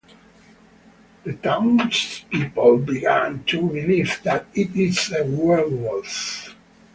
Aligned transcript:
The 1.25 1.33
townspeople 1.35 2.77
begin 2.79 3.43
to 3.43 3.61
believe 3.69 4.19
that 4.23 4.47
it 4.55 4.75
is 4.75 5.11
a 5.15 5.23
werewolf. 5.27 6.55